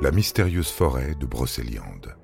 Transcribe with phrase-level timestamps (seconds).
[0.00, 2.14] La mystérieuse forêt de Brocéliande.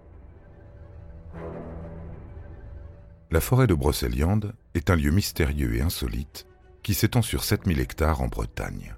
[3.33, 6.47] La forêt de Brocéliande est un lieu mystérieux et insolite
[6.85, 8.95] qui s'étend sur 7000 hectares en Bretagne.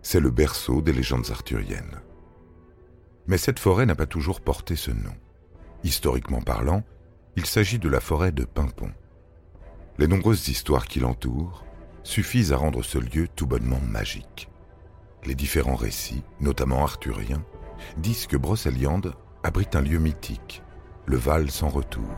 [0.00, 2.00] C'est le berceau des légendes arthuriennes.
[3.26, 5.14] Mais cette forêt n'a pas toujours porté ce nom.
[5.84, 6.84] Historiquement parlant,
[7.36, 8.92] il s'agit de la forêt de Pimpon.
[9.98, 11.66] Les nombreuses histoires qui l'entourent
[12.02, 14.48] suffisent à rendre ce lieu tout bonnement magique.
[15.26, 17.44] Les différents récits, notamment arthuriens,
[17.96, 20.62] disent que Brocéliande abrite un lieu mythique,
[21.06, 22.10] le Val sans retour.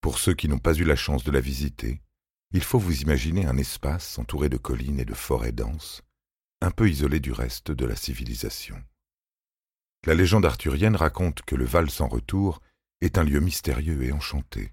[0.00, 2.00] Pour ceux qui n'ont pas eu la chance de la visiter,
[2.52, 6.02] il faut vous imaginer un espace entouré de collines et de forêts denses,
[6.60, 8.76] un peu isolé du reste de la civilisation.
[10.06, 12.60] La légende arthurienne raconte que le Val sans retour
[13.00, 14.72] est un lieu mystérieux et enchanté,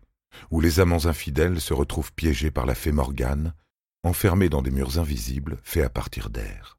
[0.51, 3.53] où les amants infidèles se retrouvent piégés par la fée Morgane,
[4.03, 6.77] enfermés dans des murs invisibles faits à partir d'air.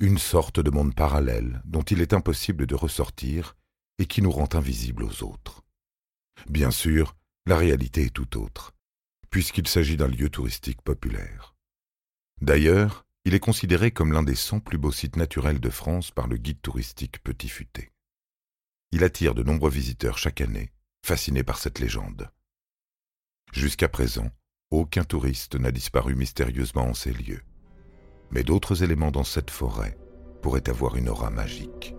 [0.00, 3.56] Une sorte de monde parallèle dont il est impossible de ressortir
[3.98, 5.64] et qui nous rend invisibles aux autres.
[6.48, 8.72] Bien sûr, la réalité est tout autre,
[9.30, 11.56] puisqu'il s'agit d'un lieu touristique populaire.
[12.40, 16.28] D'ailleurs, il est considéré comme l'un des cent plus beaux sites naturels de France par
[16.28, 17.90] le guide touristique Petit Futé.
[18.92, 20.70] Il attire de nombreux visiteurs chaque année,
[21.04, 22.30] fascinés par cette légende.
[23.52, 24.30] Jusqu'à présent,
[24.70, 27.42] aucun touriste n'a disparu mystérieusement en ces lieux.
[28.30, 29.96] Mais d'autres éléments dans cette forêt
[30.42, 31.94] pourraient avoir une aura magique.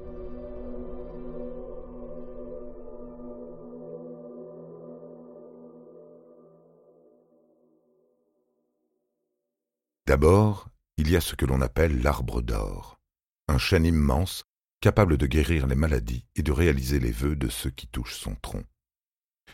[10.06, 13.00] D'abord, il y a ce que l'on appelle l'arbre d'or,
[13.48, 14.44] un chêne immense
[14.82, 18.36] capable de guérir les maladies et de réaliser les vœux de ceux qui touchent son
[18.36, 18.64] tronc.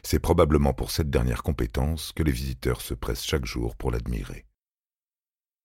[0.04, 4.46] C'est probablement pour cette dernière compétence que les visiteurs se pressent chaque jour pour l'admirer.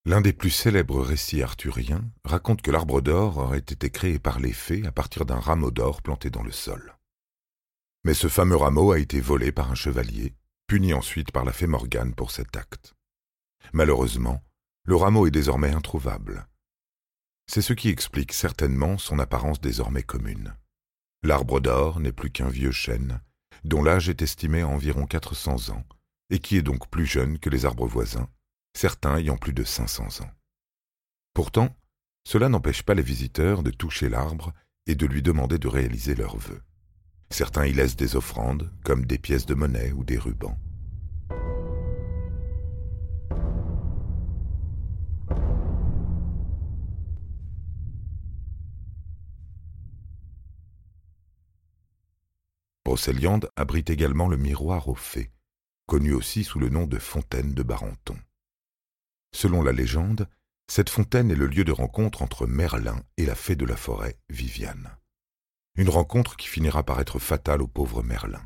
[0.06, 4.52] L'un des plus célèbres récits arthuriens raconte que l'arbre d'or aurait été créé par les
[4.52, 6.96] fées à partir d'un rameau d'or planté dans le sol.
[8.04, 10.34] Mais ce fameux rameau a été volé par un chevalier,
[10.66, 12.94] puni ensuite par la fée Morgane pour cet acte.
[13.74, 14.42] Malheureusement,
[14.84, 16.46] le rameau est désormais introuvable.
[17.46, 20.54] C'est ce qui explique certainement son apparence désormais commune.
[21.22, 23.20] L'arbre d'or n'est plus qu'un vieux chêne
[23.64, 25.84] dont l'âge est estimé à environ 400 ans,
[26.30, 28.28] et qui est donc plus jeune que les arbres voisins,
[28.74, 30.30] certains ayant plus de 500 ans.
[31.34, 31.76] Pourtant,
[32.24, 34.52] cela n'empêche pas les visiteurs de toucher l'arbre
[34.86, 36.62] et de lui demander de réaliser leurs vœux.
[37.30, 40.58] Certains y laissent des offrandes, comme des pièces de monnaie ou des rubans.
[52.90, 55.30] Brocéliande abrite également le miroir aux fées,
[55.86, 58.18] connu aussi sous le nom de fontaine de Barenton.
[59.32, 60.28] Selon la légende,
[60.66, 64.18] cette fontaine est le lieu de rencontre entre Merlin et la fée de la forêt,
[64.28, 64.90] Viviane.
[65.76, 68.44] Une rencontre qui finira par être fatale au pauvre Merlin.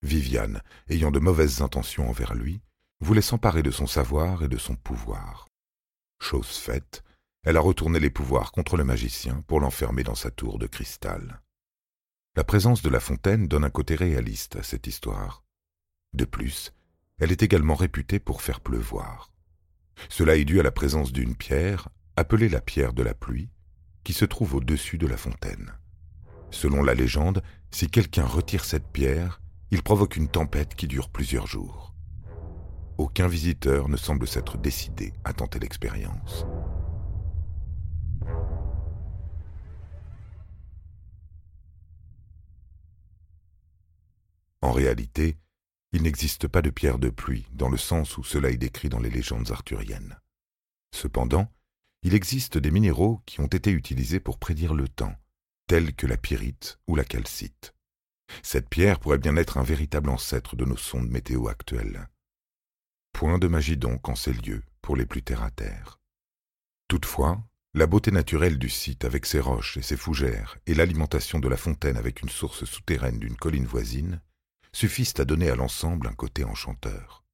[0.00, 2.62] Viviane, ayant de mauvaises intentions envers lui,
[3.00, 5.46] voulait s'emparer de son savoir et de son pouvoir.
[6.22, 7.04] Chose faite,
[7.42, 11.41] elle a retourné les pouvoirs contre le magicien pour l'enfermer dans sa tour de cristal.
[12.34, 15.44] La présence de la fontaine donne un côté réaliste à cette histoire.
[16.14, 16.72] De plus,
[17.18, 19.34] elle est également réputée pour faire pleuvoir.
[20.08, 23.50] Cela est dû à la présence d'une pierre, appelée la pierre de la pluie,
[24.02, 25.74] qui se trouve au-dessus de la fontaine.
[26.50, 31.46] Selon la légende, si quelqu'un retire cette pierre, il provoque une tempête qui dure plusieurs
[31.46, 31.94] jours.
[32.96, 36.46] Aucun visiteur ne semble s'être décidé à tenter l'expérience.
[44.62, 45.36] En réalité,
[45.92, 49.00] il n'existe pas de pierre de pluie dans le sens où cela est décrit dans
[49.00, 50.18] les légendes arthuriennes.
[50.94, 51.52] Cependant,
[52.02, 55.14] il existe des minéraux qui ont été utilisés pour prédire le temps,
[55.66, 57.74] tels que la pyrite ou la calcite.
[58.42, 62.08] Cette pierre pourrait bien être un véritable ancêtre de nos sondes météo actuelles.
[63.12, 66.00] Point de magie donc en ces lieux pour les plus terre à terre.
[66.88, 67.42] Toutefois,
[67.74, 71.56] La beauté naturelle du site avec ses roches et ses fougères et l'alimentation de la
[71.56, 74.20] fontaine avec une source souterraine d'une colline voisine
[74.74, 77.24] suffisent à donner à l'ensemble un côté enchanteur.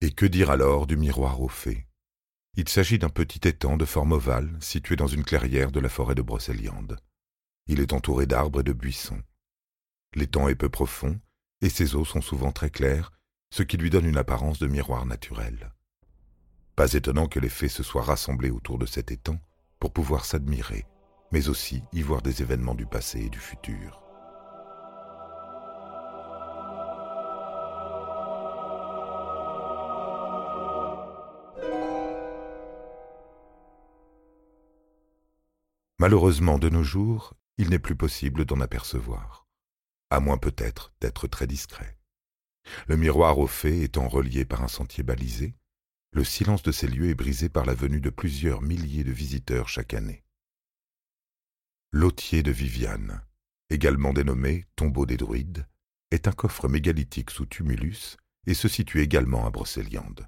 [0.00, 1.86] Et que dire alors du miroir aux fées?
[2.56, 6.14] Il s'agit d'un petit étang de forme ovale situé dans une clairière de la forêt
[6.14, 6.98] de Brocéliande.
[7.66, 9.22] Il est entouré d'arbres et de buissons.
[10.14, 11.20] L'étang est peu profond
[11.60, 13.12] et ses eaux sont souvent très claires,
[13.52, 15.72] ce qui lui donne une apparence de miroir naturel.
[16.74, 19.38] Pas étonnant que les fées se soient rassemblées autour de cet étang
[19.78, 20.86] pour pouvoir s'admirer,
[21.30, 24.09] mais aussi y voir des événements du passé et du futur.
[36.00, 39.46] Malheureusement, de nos jours, il n'est plus possible d'en apercevoir,
[40.08, 41.98] à moins peut-être d'être très discret.
[42.86, 45.56] Le miroir aux fées étant relié par un sentier balisé,
[46.12, 49.68] le silence de ces lieux est brisé par la venue de plusieurs milliers de visiteurs
[49.68, 50.24] chaque année.
[51.92, 53.22] L'Autier de Viviane,
[53.68, 55.68] également dénommé Tombeau des Druides,
[56.12, 58.16] est un coffre mégalithique sous tumulus
[58.46, 60.26] et se situe également à Brocéliande.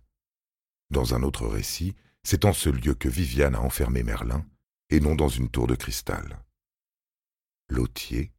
[0.90, 4.46] Dans un autre récit, c'est en ce lieu que Viviane a enfermé Merlin
[4.92, 6.44] et non dans une tour de cristal.
[7.70, 8.30] L'Autier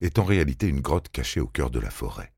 [0.00, 2.34] est en réalité une grotte cachée au cœur de la forêt.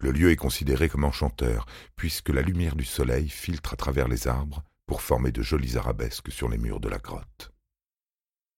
[0.00, 4.26] Le lieu est considéré comme enchanteur, puisque la lumière du soleil filtre à travers les
[4.26, 7.52] arbres pour former de jolies arabesques sur les murs de la grotte.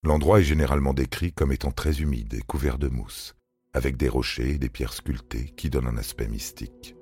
[0.02, 3.34] L'endroit est généralement décrit comme étant très humide et couvert de mousse,
[3.74, 6.94] avec des rochers et des pierres sculptées qui donnent un aspect mystique.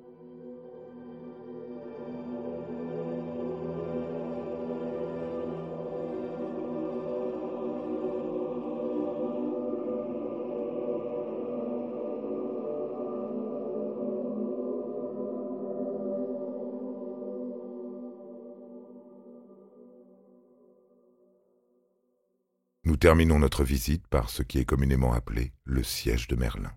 [22.99, 26.73] Terminons notre visite par ce qui est communément appelé le siège de Merlin.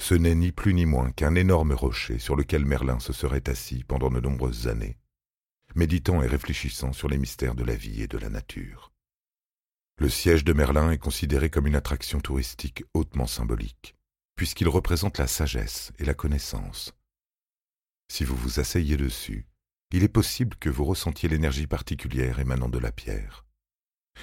[0.00, 3.84] Ce n'est ni plus ni moins qu'un énorme rocher sur lequel Merlin se serait assis
[3.84, 4.98] pendant de nombreuses années,
[5.74, 8.92] méditant et réfléchissant sur les mystères de la vie et de la nature.
[9.98, 13.94] Le siège de Merlin est considéré comme une attraction touristique hautement symbolique,
[14.34, 16.92] puisqu'il représente la sagesse et la connaissance.
[18.10, 19.46] Si vous vous asseyez dessus,
[19.92, 23.46] il est possible que vous ressentiez l'énergie particulière émanant de la pierre.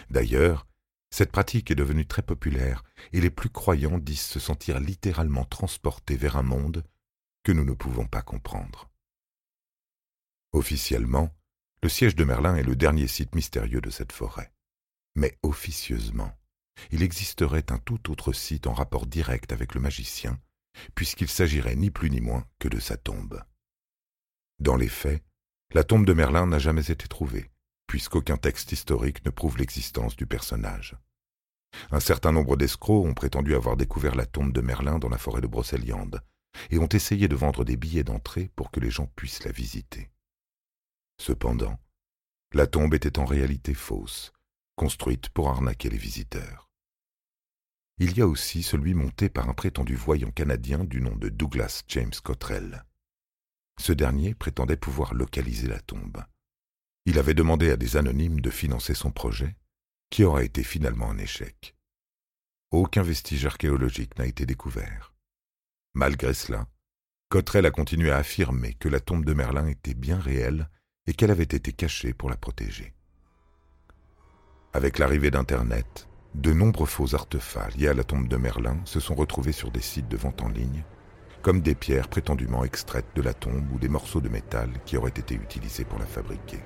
[0.09, 0.67] D'ailleurs,
[1.11, 2.83] cette pratique est devenue très populaire
[3.13, 6.83] et les plus croyants disent se sentir littéralement transportés vers un monde
[7.43, 8.89] que nous ne pouvons pas comprendre.
[10.51, 11.35] Officiellement,
[11.81, 14.51] le siège de Merlin est le dernier site mystérieux de cette forêt.
[15.15, 16.37] Mais officieusement,
[16.91, 20.39] il existerait un tout autre site en rapport direct avec le magicien,
[20.95, 23.41] puisqu'il s'agirait ni plus ni moins que de sa tombe.
[24.59, 25.23] Dans les faits,
[25.73, 27.49] la tombe de Merlin n'a jamais été trouvée,
[27.89, 30.95] puisqu'aucun texte historique ne prouve l'existence du personnage.
[31.89, 35.41] Un certain nombre d'escrocs ont prétendu avoir découvert la tombe de Merlin dans la forêt
[35.41, 36.21] de Brocéliande,
[36.69, 40.11] et ont essayé de vendre des billets d'entrée pour que les gens puissent la visiter.
[41.19, 41.79] Cependant,
[42.53, 44.33] la tombe était en réalité fausse,
[44.75, 46.69] construite pour arnaquer les visiteurs.
[47.97, 51.81] Il y a aussi celui monté par un prétendu voyant canadien du nom de Douglas
[51.87, 52.85] James Cottrell.
[53.79, 56.23] Ce dernier prétendait pouvoir localiser la tombe.
[57.09, 59.55] Il avait demandé à des anonymes de financer son projet,
[60.11, 61.75] qui aura été finalement un échec.
[62.69, 65.15] Aucun vestige archéologique n'a été découvert.
[65.95, 66.67] Malgré cela,
[67.29, 70.69] Cottrell a continué à affirmer que la tombe de Merlin était bien réelle
[71.07, 72.93] et qu'elle avait été cachée pour la protéger.
[74.73, 79.15] Avec l'arrivée d'Internet, de nombreux faux artefacts liés à la tombe de Merlin se sont
[79.15, 80.83] retrouvés sur des sites de vente en ligne,
[81.41, 85.09] comme des pierres prétendument extraites de la tombe ou des morceaux de métal qui auraient
[85.09, 86.59] été utilisés pour la fabriquer.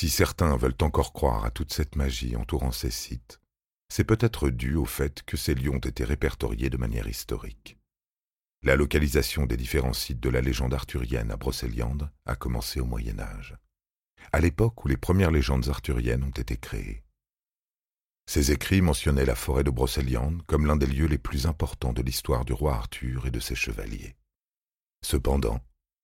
[0.00, 3.38] Si certains veulent encore croire à toute cette magie entourant ces sites,
[3.90, 7.76] c'est peut-être dû au fait que ces lieux ont été répertoriés de manière historique.
[8.62, 13.18] La localisation des différents sites de la légende arthurienne à Brocéliande a commencé au Moyen
[13.20, 13.58] Âge,
[14.32, 17.04] à l'époque où les premières légendes arthuriennes ont été créées.
[18.24, 22.00] Ces écrits mentionnaient la forêt de Brocéliande comme l'un des lieux les plus importants de
[22.00, 24.16] l'histoire du roi Arthur et de ses chevaliers.
[25.04, 25.60] Cependant,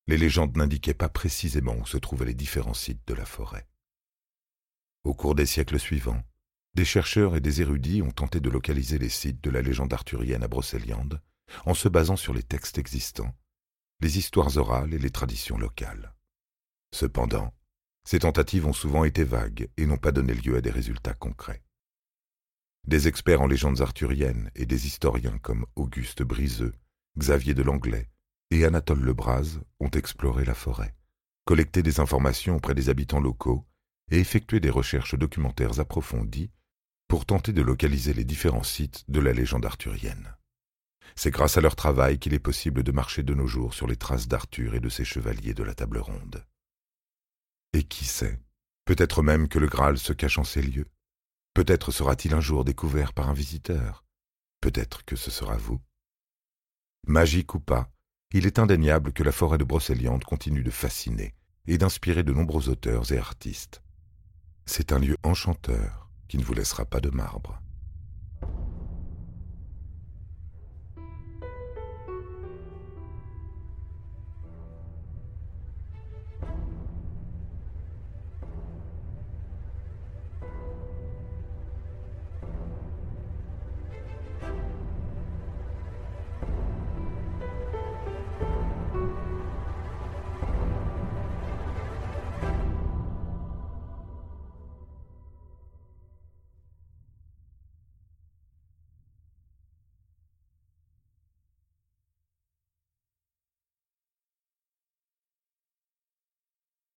[0.06, 3.66] les légendes n'indiquaient pas précisément où se trouvaient les différents sites de la forêt.
[5.06, 6.20] Au cours des siècles suivants,
[6.74, 10.42] des chercheurs et des érudits ont tenté de localiser les sites de la légende arthurienne
[10.42, 11.22] à Brocéliande
[11.64, 13.32] en se basant sur les textes existants,
[14.00, 16.12] les histoires orales et les traditions locales.
[16.92, 17.54] Cependant,
[18.02, 21.62] ces tentatives ont souvent été vagues et n'ont pas donné lieu à des résultats concrets.
[22.88, 26.74] Des experts en légendes arthuriennes et des historiens comme Auguste Briseux,
[27.16, 28.10] Xavier de Langlais
[28.50, 30.96] et Anatole Lebras ont exploré la forêt,
[31.44, 33.64] collecté des informations auprès des habitants locaux
[34.10, 36.50] et effectué des recherches documentaires approfondies
[37.08, 40.36] pour tenter de localiser les différents sites de la légende arthurienne.
[41.14, 43.96] C'est grâce à leur travail qu'il est possible de marcher de nos jours sur les
[43.96, 46.44] traces d'Arthur et de ses chevaliers de la table ronde.
[47.72, 48.38] Et qui sait,
[48.84, 50.90] peut-être même que le Graal se cache en ces lieux.
[51.54, 54.04] Peut-être sera-t-il un jour découvert par un visiteur.
[54.60, 55.80] Peut-être que ce sera vous.
[57.06, 57.90] Magique ou pas,
[58.32, 61.34] il est indéniable que la forêt de Brocéliande continue de fasciner
[61.66, 63.80] et d'inspirer de nombreux auteurs et artistes.
[64.78, 67.62] C'est un lieu enchanteur qui ne vous laissera pas de marbre.